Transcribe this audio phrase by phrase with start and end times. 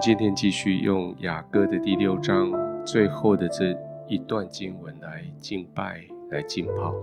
[0.00, 2.50] 今天继续用雅歌的第六章
[2.86, 3.76] 最后的这
[4.08, 6.94] 一段经文来敬拜、来浸泡。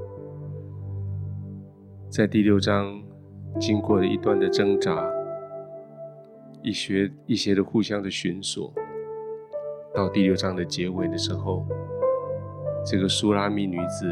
[2.09, 2.99] 在第六章
[3.59, 5.07] 经过了一段的挣扎，
[6.63, 8.73] 一些一些的互相的寻索，
[9.93, 11.67] 到第六章的结尾的时候，
[12.83, 14.11] 这个苏拉米女子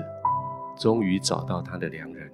[0.77, 2.31] 终于找到她的良人，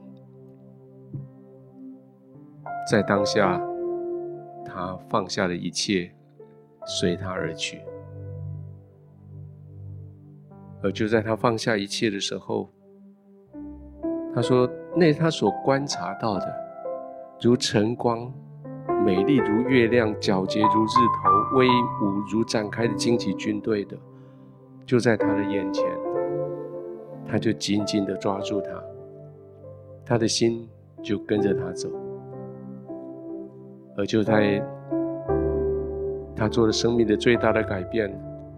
[2.92, 3.58] 在当下，
[4.66, 6.14] 她放下了一切。
[6.86, 7.80] 随他而去，
[10.82, 12.70] 而就在他放下一切的时候，
[14.34, 14.68] 他说
[14.98, 16.54] ：“那他所观察到的，
[17.40, 18.34] 如晨光，
[19.06, 23.96] 美丽如月亮，皎洁如日头，威武如展开的旌旗军队的，
[24.86, 25.86] 就在他的眼前，
[27.28, 28.84] 他就紧紧地抓住他，
[30.04, 30.68] 他的心
[31.04, 31.90] 就跟着他走，
[33.96, 34.62] 而就在。”
[36.42, 38.12] 他做了生命的最大的改变，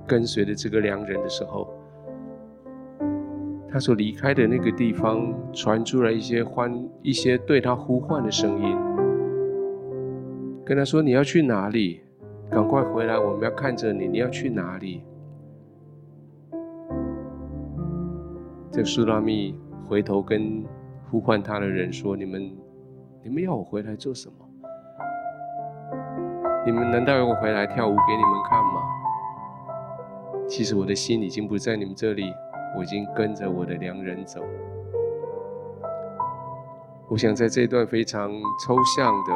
[0.08, 1.68] 跟随着这个良人的时候，
[3.68, 8.78] 他所离开的那个地方传出来一些欢，一些对他呼唤的声音，
[10.64, 12.00] 跟他说：“你要去哪里？
[12.50, 14.08] 赶快回来，我们要看着你。
[14.08, 15.04] 你要去哪里？”
[18.72, 20.64] 这个书拉密回头跟
[21.12, 22.50] 呼唤他的人说：“你们，
[23.22, 24.36] 你们要我回来做什么？”
[26.66, 28.82] 你们难道要我回来跳舞给你们看吗？
[30.48, 32.24] 其实我的心已经不在你们这里，
[32.78, 34.42] 我已经跟着我的良人走。
[37.10, 38.32] 我想在这段非常
[38.66, 39.34] 抽象的、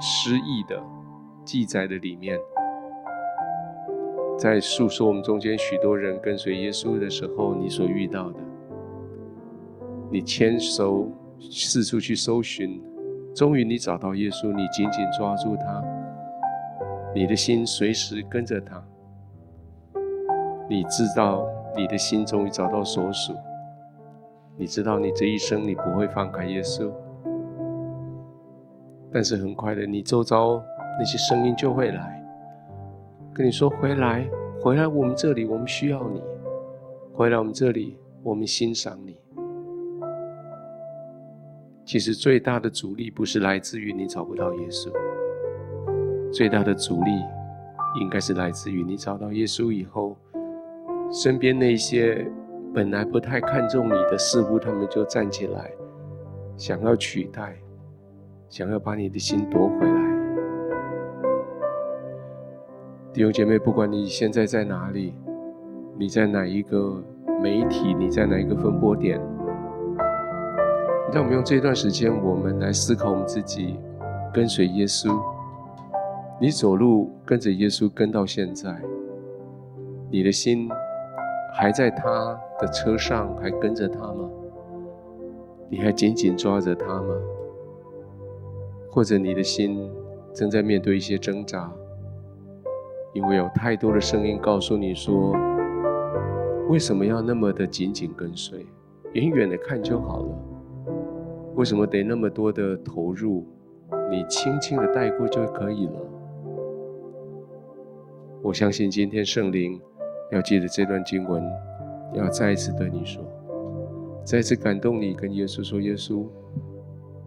[0.00, 0.82] 诗意的
[1.44, 2.38] 记载的里面，
[4.38, 8.40] 在诉说我们中间许多人跟随耶稣的时候，你所遇到的，
[10.10, 12.82] 你牵手四处去搜寻，
[13.34, 15.84] 终于你找到耶稣，你紧紧抓住他。
[17.12, 18.80] 你的心随时跟着他，
[20.68, 21.44] 你知道
[21.76, 23.34] 你的心终于找到所属，
[24.56, 26.92] 你知道你这一生你不会放开耶稣，
[29.12, 30.62] 但是很快的，你周遭
[30.98, 32.24] 那些声音就会来，
[33.34, 34.24] 跟你说回来，
[34.60, 36.22] 回来我们这里，我们需要你，
[37.12, 39.16] 回来我们这里，我们欣赏你。
[41.84, 44.92] 其实最大的阻力不是来自于你找不到耶稣。
[46.32, 47.10] 最大的阻力，
[48.00, 50.16] 应该是来自于你找到耶稣以后，
[51.12, 52.24] 身边那些
[52.72, 55.70] 本来不太看重你的，似乎他们就站起来，
[56.56, 57.56] 想要取代，
[58.48, 60.10] 想要把你的心夺回来。
[63.12, 65.14] 弟兄姐妹，不管你现在在哪里，
[65.98, 67.02] 你在哪一个
[67.42, 69.20] 媒体，你在哪一个分播点，
[71.12, 73.80] 让我们用这段时间，我们来思考我们自己，
[74.32, 75.20] 跟随耶稣。
[76.42, 78.74] 你走路跟着耶稣跟到现在，
[80.10, 80.70] 你的心
[81.52, 84.26] 还在他的车上，还跟着他吗？
[85.68, 87.14] 你还紧紧抓着他吗？
[88.90, 89.92] 或者你的心
[90.32, 91.70] 正在面对一些挣扎，
[93.12, 95.36] 因为有太多的声音告诉你说：
[96.70, 98.64] 为什么要那么的紧紧跟随？
[99.12, 100.28] 远远的看就好了，
[101.54, 103.46] 为什么得那么多的投入？
[104.10, 105.92] 你轻轻的带过就可以了。
[108.42, 109.78] 我相信今天圣灵
[110.30, 111.42] 要记得这段经文，
[112.14, 113.22] 要再一次对你说，
[114.24, 116.24] 再次感动你，跟耶稣说：“耶稣，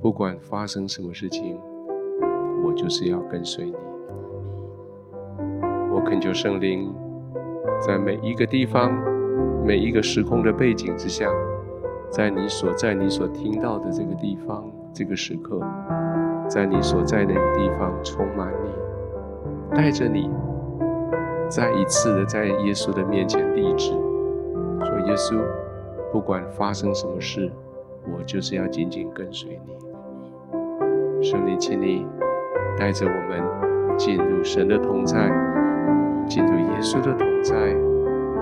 [0.01, 1.56] 不管发生什么事情，
[2.66, 3.75] 我就是要跟随你。”
[5.94, 6.91] 我恳求圣灵，
[7.80, 8.91] 在每一个地方、
[9.63, 11.30] 每一个时空的背景之下，
[12.09, 15.62] 在你所在、你所听到的这个地方、这个时刻，
[16.50, 20.28] 在你所在那个地方充满你，带着你。
[21.55, 25.39] 再一次的在耶稣的面前立志，说：“耶稣，
[26.11, 27.51] 不管发生什么事，
[28.11, 29.77] 我就是要紧紧跟随你。”
[31.21, 32.07] 圣灵，请你
[32.75, 33.44] 带着我们
[34.00, 35.29] 进入神的同在，
[36.27, 37.55] 进入耶稣的同在，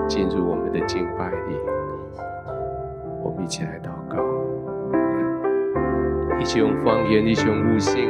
[0.08, 1.60] 进入我们的敬拜里。
[3.22, 4.24] 我们一起来祷告，
[6.40, 8.08] 一起用方言，一起用悟性，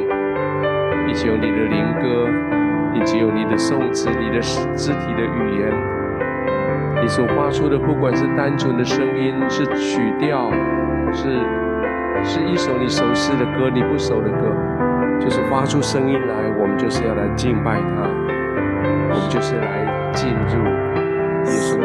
[1.08, 2.61] 一起用你的灵歌。
[2.92, 4.40] 你只有你的颂词，你的
[4.76, 5.72] 肢体的语言，
[7.02, 10.50] 你所发出的，不管是单纯的声音，是曲调，
[11.12, 11.40] 是
[12.22, 14.54] 是一首你熟悉的歌，你不熟的歌，
[15.18, 18.08] 就是发出声音来，我们就是要来敬拜他，
[19.10, 20.64] 我们就是来进入
[21.44, 21.78] 耶稣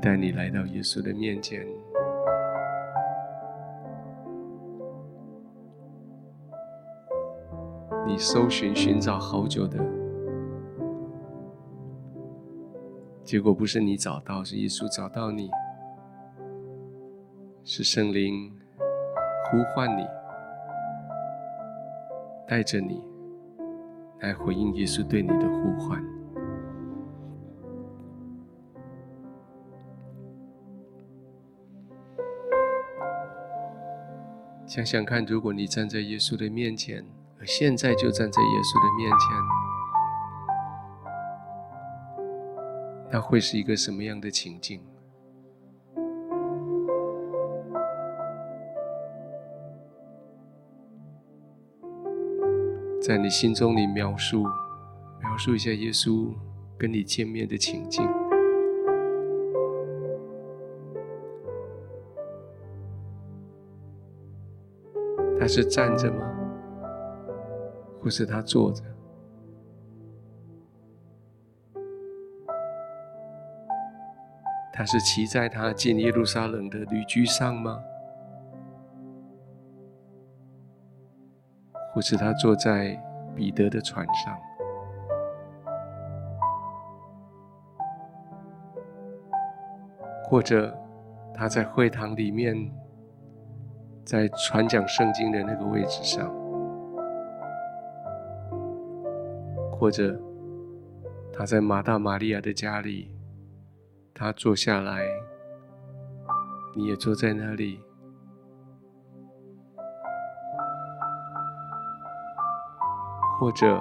[0.00, 1.66] 带你来到耶稣的面前，
[8.06, 9.78] 你搜寻、寻找好久的，
[13.22, 15.50] 结果不是你找到，是耶稣找到你，
[17.62, 18.50] 是圣灵
[19.50, 20.06] 呼唤你，
[22.48, 23.04] 带着你
[24.20, 26.02] 来回应耶稣对你的呼唤。
[34.70, 37.04] 想想看，如果你站在耶稣的面前，
[37.40, 39.36] 而现在就站在耶稣的面前，
[43.10, 44.80] 那会是一个什么样的情境？
[53.02, 54.44] 在你心中，你描述
[55.20, 56.32] 描述一下耶稣
[56.78, 58.08] 跟你见面的情境。
[65.40, 66.30] 他是站着吗？
[68.02, 68.84] 或是他坐着？
[74.70, 77.82] 他是骑在他进耶路撒冷的驴駒上吗？
[81.94, 83.02] 或是他坐在
[83.34, 84.38] 彼得的船上？
[90.24, 90.78] 或者
[91.34, 92.70] 他在会堂里面？
[94.10, 96.28] 在传讲圣经的那个位置上，
[99.70, 100.20] 或者
[101.32, 103.14] 他在马大、马利亚的家里，
[104.12, 105.06] 他坐下来，
[106.74, 107.78] 你也坐在那里，
[113.38, 113.80] 或者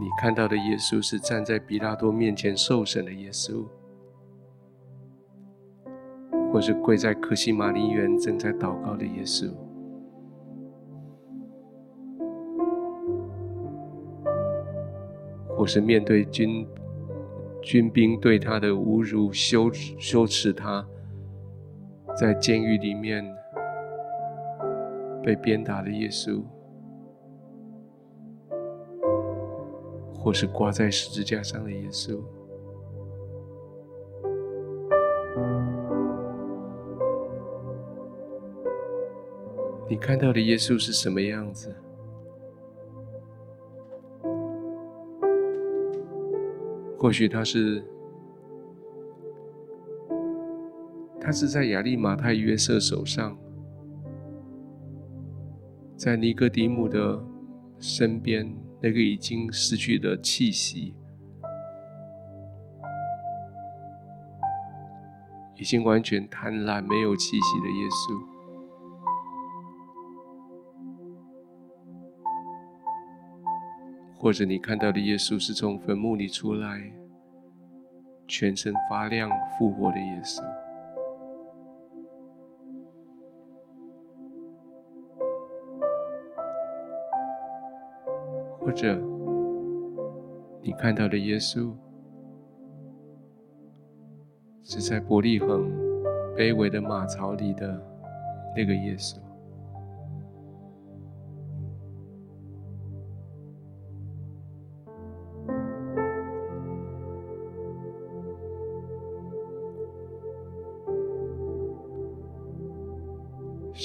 [0.00, 3.66] 你看到的耶稣是站在彼拉多面前受审的耶稣。
[6.58, 9.48] 或是跪在克西马尼园正在祷告的耶稣，
[15.56, 16.66] 或是面对军
[17.62, 20.84] 军兵对他的侮辱、羞羞耻他，
[22.16, 23.24] 在监狱里面
[25.22, 26.42] 被鞭打的耶稣，
[30.12, 32.20] 或是挂在十字架上的耶稣。
[39.88, 41.74] 你看到的耶稣是什么样子？
[46.98, 47.82] 或许他是，
[51.20, 53.38] 他是在亚利马太约瑟手上，
[55.96, 57.24] 在尼哥底母的
[57.78, 60.94] 身边，那个已经失去了气息、
[65.56, 68.37] 已经完全贪婪、没有气息的耶稣。
[74.20, 76.92] 或者你看到的耶稣是从坟墓里出来，
[78.26, 80.42] 全身发亮复活的耶稣；
[88.58, 89.00] 或者
[90.62, 91.72] 你看到的耶稣
[94.64, 95.70] 是在伯利恒
[96.36, 97.80] 卑微的马槽里的
[98.56, 99.27] 那个耶稣。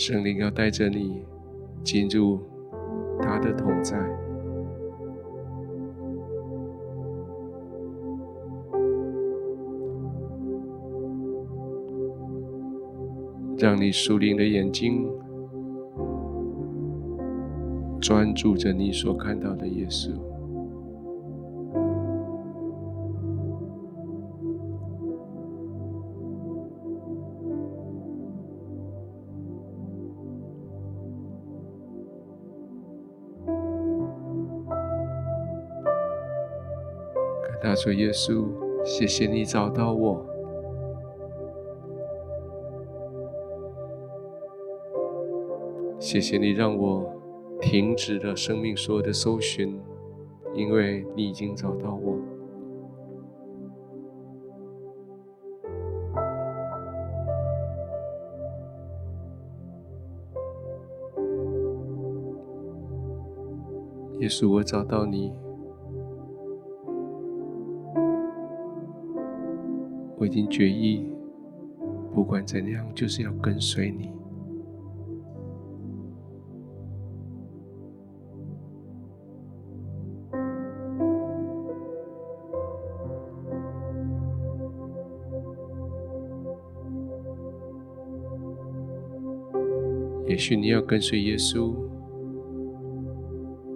[0.05, 1.23] 圣灵要带着你
[1.81, 2.37] 进入
[3.21, 3.97] 他的同在，
[13.57, 15.09] 让你属灵的眼睛
[18.01, 20.11] 专注着你所看到的耶稣。
[37.83, 38.45] 他说：“耶稣，
[38.85, 40.25] 谢谢你找到我，
[45.99, 47.11] 谢谢你让我
[47.59, 49.77] 停止了生命所有的搜寻，
[50.53, 52.17] 因为你已经找到我。
[64.19, 65.33] 耶稣，我找到你。”
[70.33, 71.05] 经决意，
[72.11, 74.09] 不管怎样，就是要跟随你。
[90.25, 91.75] 也许你要跟随耶稣，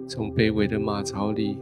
[0.08, 1.56] 从卑微的马槽里。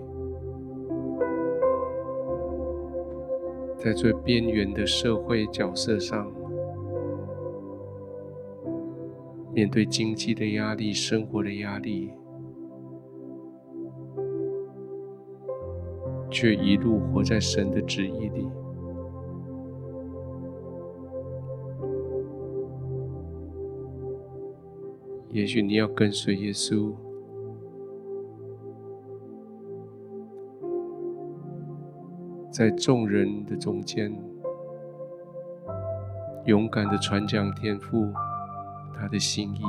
[3.87, 6.29] 在最边缘的社会角色上，
[9.55, 12.11] 面对经济的压力、生活的压力，
[16.29, 18.49] 却一路活在神的旨意里。
[25.31, 26.93] 也许你要跟随耶稣。
[32.57, 34.11] 在众人的中间，
[36.47, 38.11] 勇敢的传讲天父
[38.95, 39.63] 他的心意，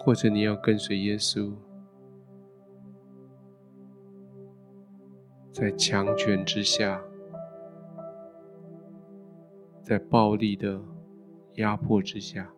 [0.00, 1.52] 或者你要跟随耶稣，
[5.52, 7.00] 在强权之下，
[9.84, 10.80] 在暴力的
[11.54, 12.50] 压迫之下。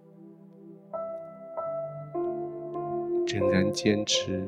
[3.40, 4.46] 仍然坚持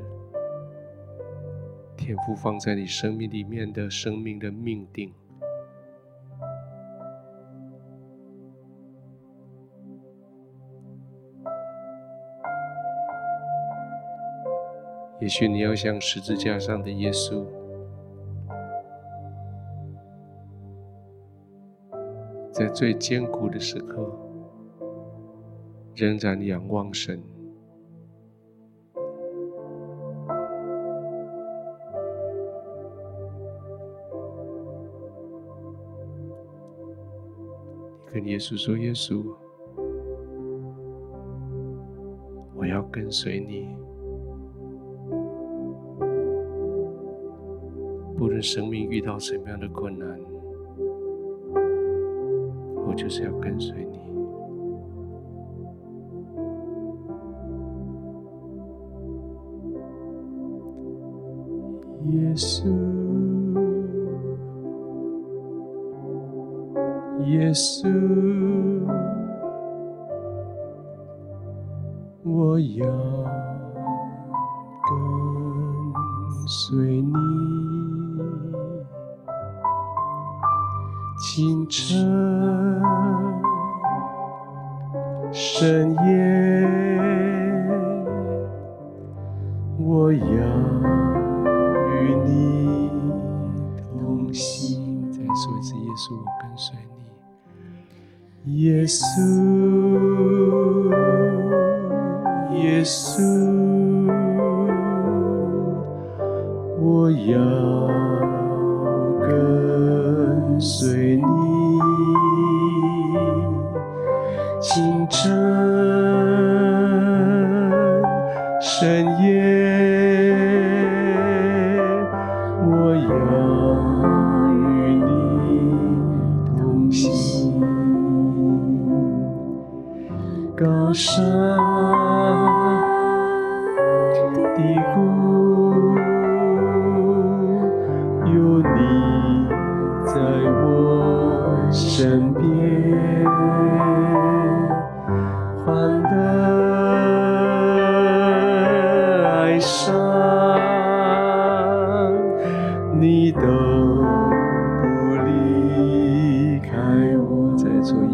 [1.97, 5.15] 天赋放在你生命里面的生命的命定。
[15.21, 17.47] 也许你要像十字架上的耶稣，
[22.51, 24.07] 在最艰苦的时刻，
[25.95, 27.32] 仍然仰望神。
[38.33, 39.23] 耶稣说：“耶稣，
[42.55, 43.69] 我要跟随你，
[48.17, 50.19] 不论生命遇到什么样的困难，
[52.87, 54.01] 我就是要跟随你。”
[81.35, 81.97] 清晨、
[85.33, 86.69] 深夜，
[89.79, 90.19] 我要
[91.89, 92.91] 与你
[93.99, 95.11] 同行。
[95.11, 96.77] 再说一次，耶稣，我跟随
[98.45, 98.55] 你。
[98.65, 99.01] 耶稣，
[102.53, 103.23] 耶稣，
[106.79, 107.41] 我要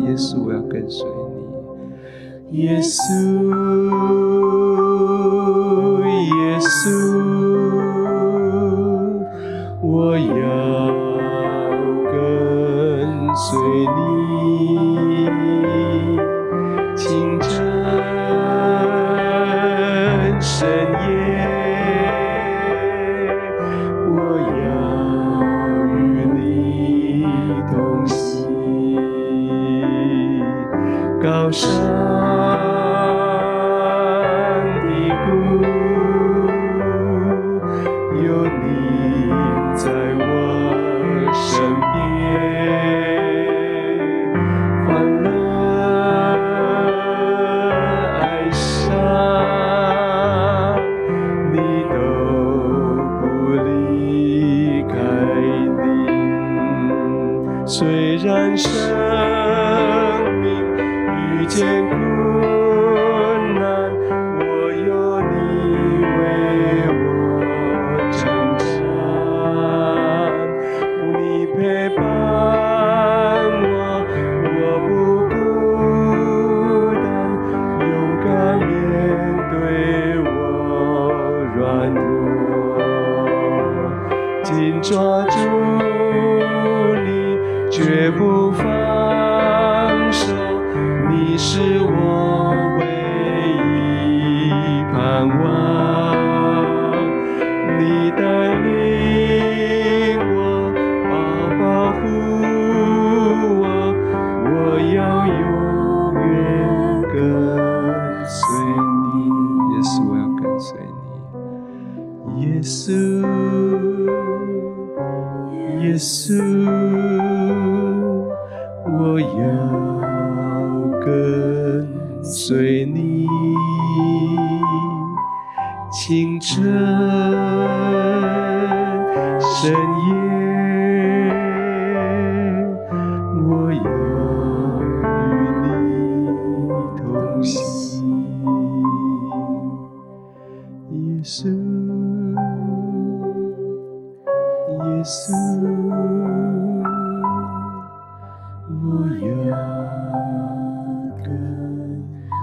[0.09, 1.07] 耶稣，我要跟随
[2.51, 4.28] 你，耶稣。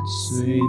[0.06, 0.62] 继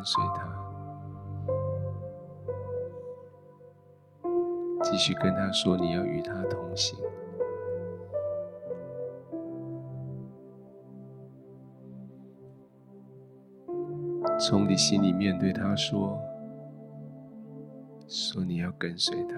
[0.00, 0.48] 跟随他。”
[4.82, 6.98] 继续跟他说：“你要与他同行。”
[14.40, 16.18] 从你心里面对他说
[18.08, 19.36] ：“说你要跟随他。”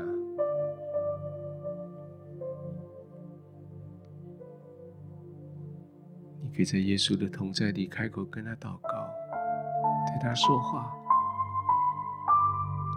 [6.40, 9.01] 你可以在耶稣的同在里开口跟他祷告，
[10.12, 10.92] 对他说话，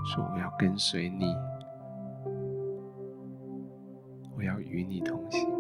[0.06, 1.34] 说我要跟随你，
[4.36, 5.55] 我要与你同行。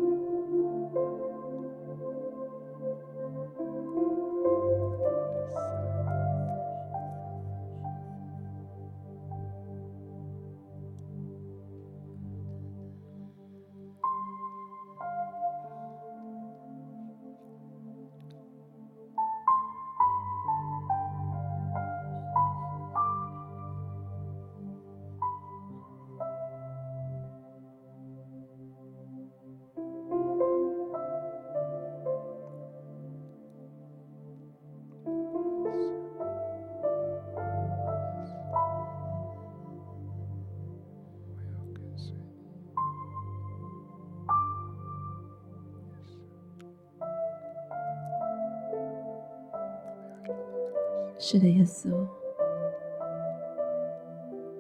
[51.66, 51.90] 耶稣，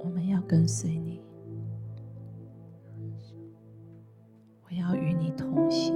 [0.03, 1.21] 我们要跟随你，
[4.63, 5.95] 我要与你同行。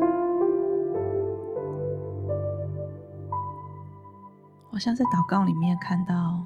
[4.70, 6.46] 我像在祷告里面看到，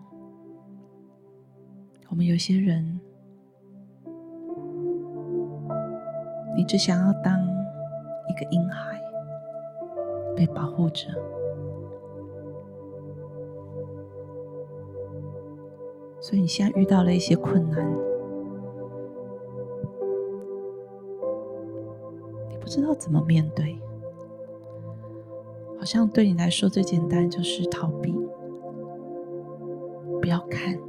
[2.08, 3.02] 我们有些人，
[6.56, 7.38] 你只想要当
[8.30, 8.97] 一个婴孩，
[10.38, 11.10] 被保护着。
[16.23, 17.86] 所以你现在遇到了一些困难，
[22.49, 23.77] 你不知道怎么面对，
[25.77, 28.17] 好像对你来说最简单就是逃避，
[30.21, 30.79] 不要看。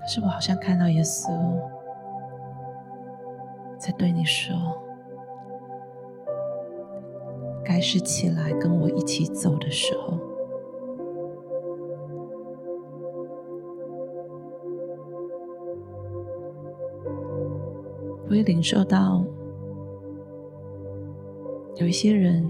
[0.00, 1.30] 可是我好像看到耶稣
[3.76, 4.85] 在对你说。
[7.76, 10.18] 该是起来跟我一起走的时候，
[18.30, 19.22] 我也领受到
[21.74, 22.48] 有一些人，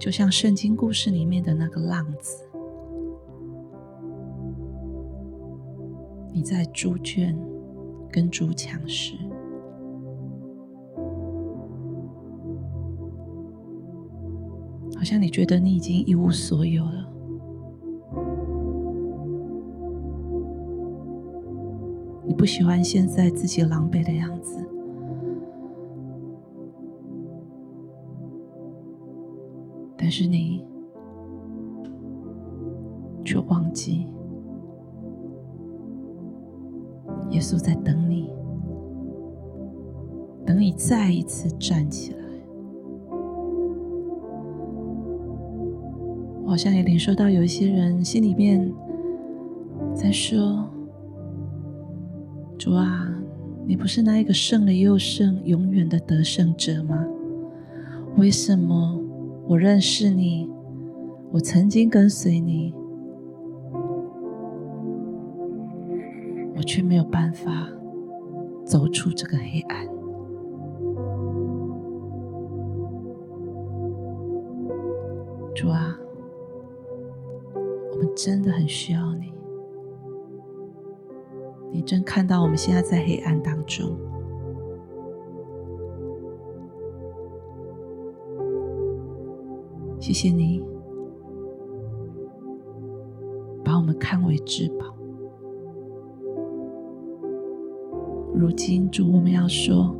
[0.00, 2.44] 就像圣经故事里面的那个浪子，
[6.32, 7.38] 你在猪圈
[8.10, 9.14] 跟猪抢食。
[15.00, 17.10] 好像你觉得你已经一无所有了，
[22.26, 24.62] 你不喜欢现在自己狼狈的样子，
[29.96, 30.62] 但是你
[33.24, 34.06] 却忘记，
[37.30, 38.30] 耶稣在等你，
[40.44, 42.19] 等你再一次站起来。
[46.50, 48.74] 好像也领受到有一些人心里面
[49.94, 50.68] 在说
[52.58, 53.08] ：“主啊，
[53.64, 57.06] 你不是那一个胜了又胜、永远的得胜者吗？
[58.16, 59.00] 为什么
[59.46, 60.50] 我认识你，
[61.30, 62.74] 我曾经跟随你，
[66.56, 67.68] 我却没有办法
[68.64, 69.86] 走出这个黑暗？”
[75.54, 75.96] 主啊。
[78.00, 79.30] 我们真的很需要你，
[81.70, 83.94] 你真看到我们现在在黑暗当中，
[90.00, 90.64] 谢谢你
[93.62, 94.86] 把我们看为至宝。
[98.34, 99.94] 如今主，我们要说，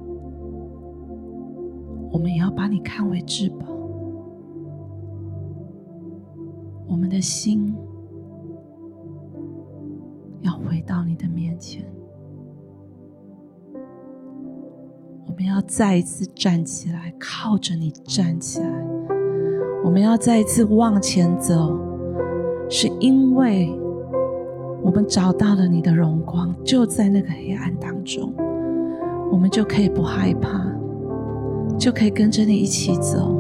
[2.11, 3.67] 我们也要把你看为至宝，
[6.89, 7.77] 我们的心。
[11.21, 11.85] 的面前，
[15.27, 18.69] 我们要再一次站起来，靠着你站起来。
[19.85, 21.79] 我们要再一次往前走，
[22.69, 23.71] 是因为
[24.83, 28.33] 我们找到了你的荣光，就在那个黑暗当中，
[29.31, 30.65] 我们就可以不害怕，
[31.79, 33.37] 就可以跟着你一起走。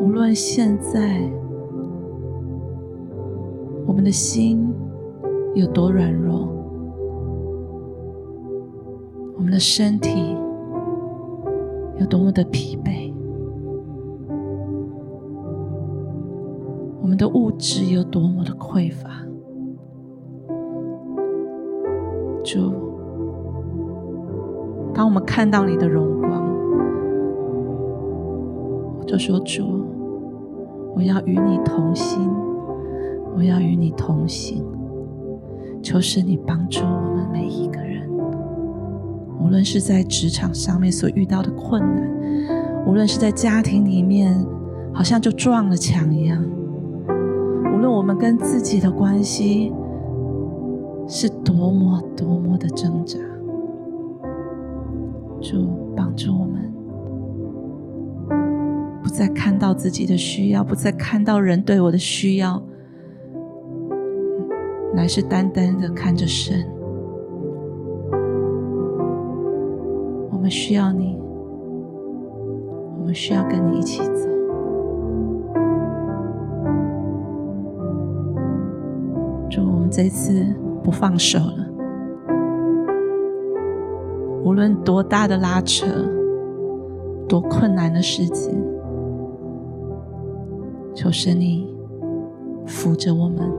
[0.00, 1.28] 无论现在。
[3.86, 4.74] 我们的心
[5.54, 6.48] 有多软弱，
[9.36, 10.36] 我们的身体
[11.98, 13.12] 有多么的疲惫，
[17.00, 19.08] 我们的物质有多么的匮乏，
[22.42, 22.72] 主，
[24.92, 26.30] 当我们看到你的荣光，
[28.98, 29.62] 我就说主，
[30.96, 32.43] 我要与你同心。
[33.36, 34.64] 我要与你同行，
[35.82, 38.08] 求神你帮助我们每一个人，
[39.40, 42.08] 无论是在职场上面所遇到的困难，
[42.86, 44.34] 无论是在家庭里面，
[44.92, 46.42] 好像就撞了墙一样，
[47.74, 49.72] 无论我们跟自己的关系
[51.08, 53.18] 是多么多么的挣扎，
[55.40, 55.66] 主
[55.96, 56.72] 帮助我们，
[59.02, 62.62] 不再看到自己的需要，不再看到人对我的需要。
[64.94, 66.64] 乃是单单的看着神，
[70.30, 71.18] 我们需要你，
[72.98, 74.28] 我们需要跟你一起走。
[79.50, 80.44] 祝，我们这次
[80.82, 81.66] 不放手了，
[84.42, 85.86] 无论多大的拉扯，
[87.28, 88.54] 多困难的事情，
[90.94, 91.68] 求神你
[92.66, 93.50] 扶着我们，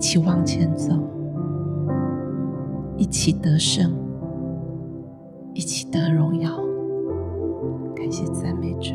[0.00, 0.94] 一起往前走，
[2.96, 3.92] 一起得胜，
[5.52, 6.56] 一起得荣耀。
[7.94, 8.94] 感谢赞美主。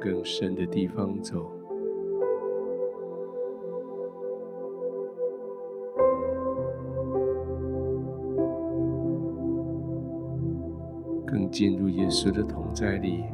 [0.00, 1.50] 更深的地方走，
[11.26, 13.24] 更进入耶稣的同在里。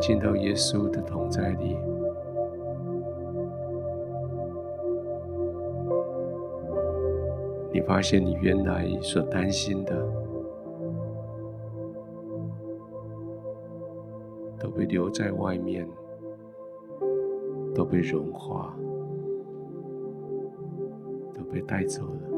[0.00, 1.76] 进到耶稣的同在里。
[7.72, 9.94] 你发现你原来所担心的，
[14.58, 15.86] 都被留在外面，
[17.74, 18.74] 都被融化，
[21.32, 22.29] 都被带走了。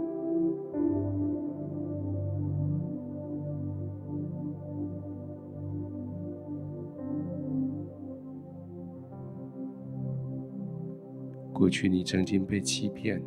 [11.73, 13.23] 去你曾经被欺骗，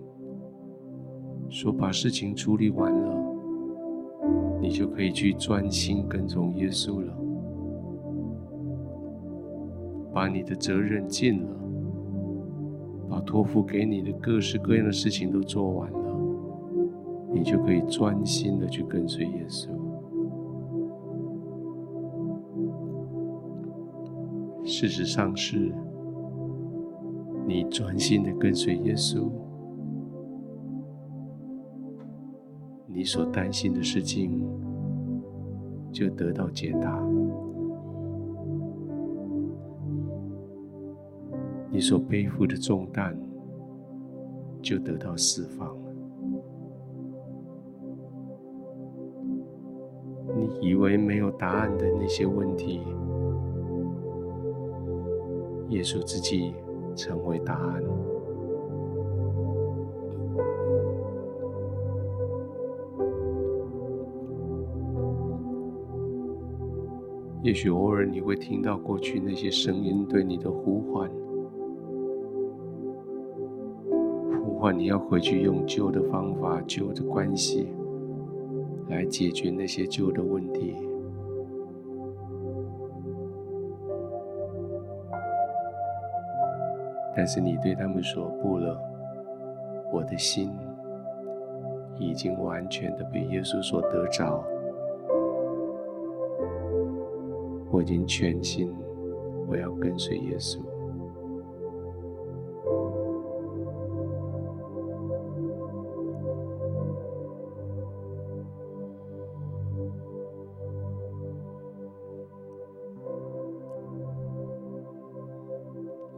[1.50, 3.18] 说把事情处理完了，
[4.62, 7.12] 你就可以去专心跟从耶稣了，
[10.14, 11.50] 把你的责任尽了，
[13.10, 16.20] 把托付给你的各式各样的事情都做完了，
[17.34, 19.70] 你就可以专心的去跟随耶稣。
[24.64, 25.74] 事实上是。
[27.48, 29.30] 你专心的跟随耶稣，
[32.88, 34.42] 你所担心的事情
[35.92, 37.00] 就得到解答，
[41.70, 43.16] 你所背负的重担
[44.62, 45.78] 就得到释放。
[50.36, 52.82] 你以为没有答案的那些问题，
[55.70, 56.56] 耶稣自己。
[56.96, 57.84] 成为答案。
[67.44, 71.08] 也许偶尔你会听到过去那些声音对你的呼唤，
[74.44, 77.68] 呼唤，你要回去用旧的方法、旧的关系
[78.90, 80.74] 来解决那些旧的问题。
[87.16, 88.78] 但是你对他们说不了，
[89.92, 90.52] 我的心
[91.98, 94.44] 已经完全的被耶稣所得着，
[97.72, 98.76] 我已经全心，
[99.48, 100.60] 我要跟随耶稣。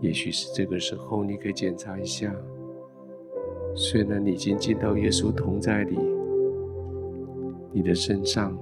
[0.08, 2.34] 也许是这个时候，你可以检查一下。
[3.76, 5.98] 虽然你已经进到耶稣同在里，
[7.74, 8.58] 你的身上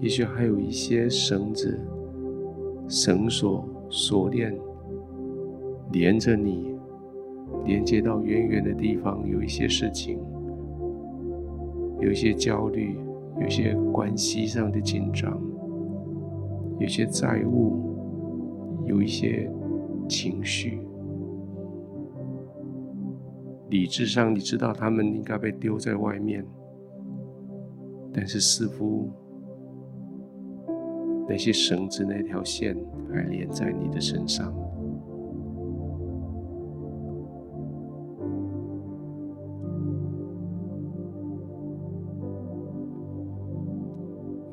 [0.00, 1.78] 也许还有一些绳子、
[2.88, 4.52] 绳索、锁链
[5.92, 6.74] 连着你，
[7.64, 9.24] 连接到远远的地方。
[9.28, 10.18] 有一些事情，
[12.00, 12.98] 有一些焦虑，
[13.40, 15.40] 有些关系上的紧张，
[16.80, 17.94] 有些债务，
[18.86, 19.48] 有一些。
[20.12, 20.78] 情绪，
[23.70, 26.44] 理智上你知道他们应该被丢在外面，
[28.12, 29.10] 但是似乎
[31.26, 32.76] 那些绳子、那条线
[33.10, 34.52] 还连在你的身上。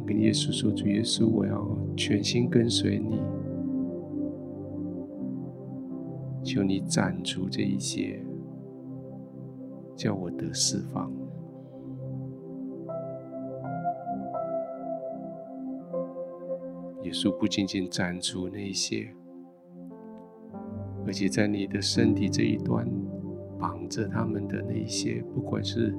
[0.08, 3.20] 跟耶稣说：“主耶稣，我要全心跟随你。”
[6.50, 8.26] 求你斩除这一些，
[9.96, 11.12] 叫我得释放。
[17.04, 19.14] 耶稣不仅仅斩除那一些，
[21.06, 22.90] 而且在你的身体这一端
[23.60, 25.96] 绑着他们的那一些，不管是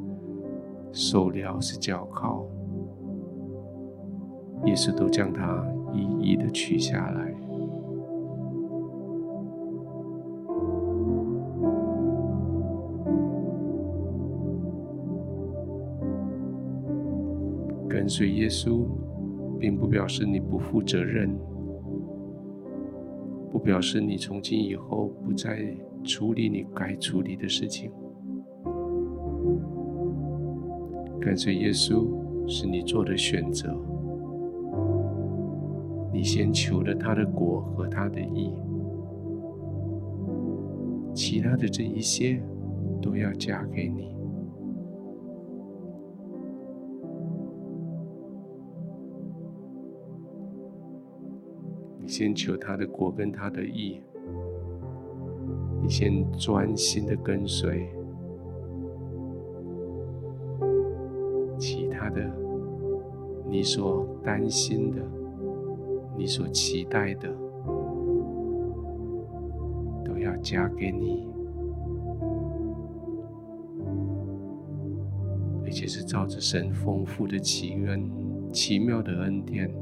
[0.93, 2.45] 手镣是脚铐，
[4.67, 7.30] 耶稣都将它一一的取下来。
[18.11, 18.85] 随耶稣，
[19.61, 21.31] 并不表示你不负责任，
[23.53, 27.93] 不表示你从今以后不再处理你该处理的事情。
[31.21, 32.09] 跟随耶稣
[32.49, 33.73] 是你做的选择，
[36.13, 38.53] 你先求了他的果和他的义，
[41.15, 42.43] 其他的这一些
[43.01, 44.20] 都要加给你。
[52.21, 53.99] 先求他的国跟他的义，
[55.83, 57.89] 你先专心的跟随，
[61.59, 62.21] 其他的
[63.49, 65.01] 你所担心的，
[66.15, 67.35] 你所期待的，
[70.05, 71.27] 都要加给你，
[75.65, 78.11] 而且是照着神丰富的奇恩、
[78.53, 79.73] 奇妙的恩典。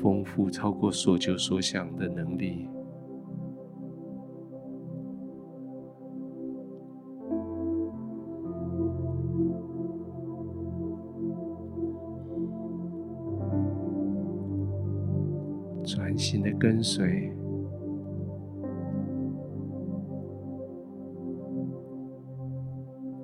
[0.00, 2.68] 丰富超过所求所想的能力，
[15.84, 17.32] 专心的跟随，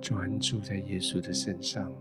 [0.00, 1.92] 专注在耶稣的身上。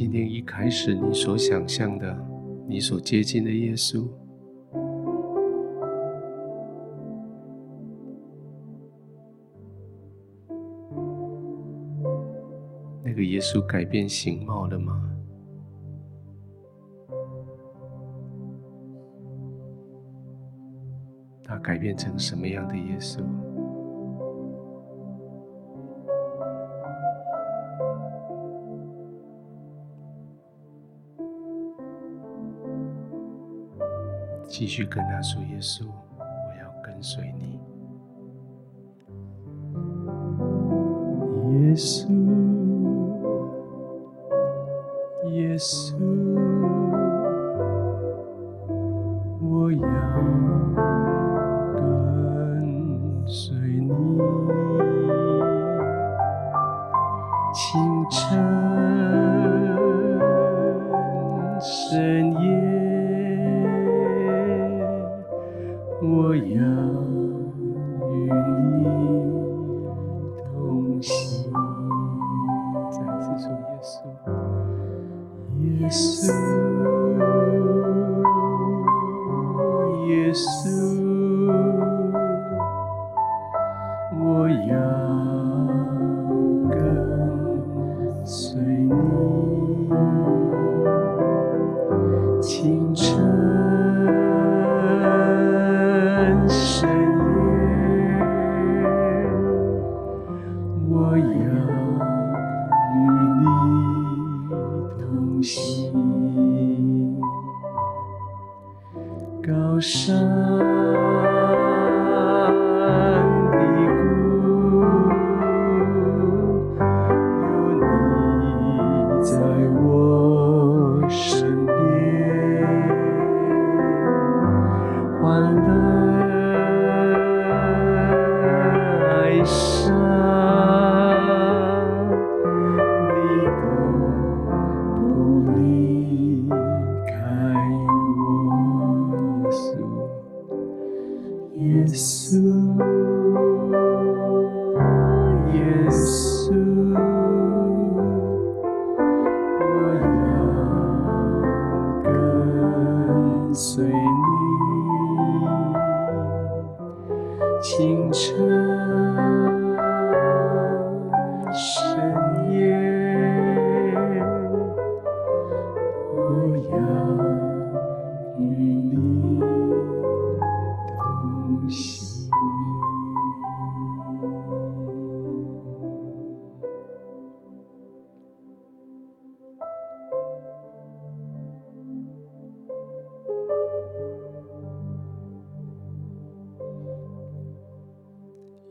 [0.00, 2.26] 今天一开始，你所想象的，
[2.66, 4.08] 你所接近的耶稣，
[13.04, 15.06] 那个耶稣改变形貌了吗？
[21.44, 23.22] 他改变成什么样的耶稣？
[34.60, 35.86] 继续跟他说：“耶稣，
[36.18, 36.22] 我
[36.60, 37.58] 要跟随你。
[41.48, 42.06] 耶稣，
[45.30, 45.96] 耶稣，
[49.40, 49.78] 我要
[51.72, 53.88] 跟随你，
[57.54, 57.80] 清
[58.10, 58.69] 晨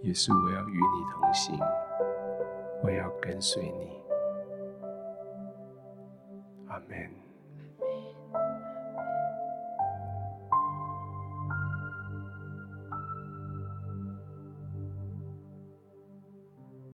[0.10, 1.60] 耶稣，我要与你同行，
[2.82, 4.02] 我要跟随你。
[6.68, 7.29] 阿门。